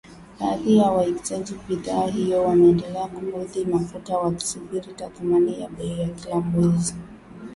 Baadhi 0.39 0.77
ya 0.77 0.91
waagizaji 0.91 1.55
bidhaa 1.67 2.07
hiyo 2.07 2.43
wameendelea 2.45 3.07
kuhodhi 3.07 3.65
mafuta 3.65 4.17
wakisubiri 4.17 4.93
tathmini 4.93 5.61
ya 5.61 5.69
bei 5.69 5.99
ya 6.01 6.09
kila 6.09 6.39
mwezi 6.39 6.95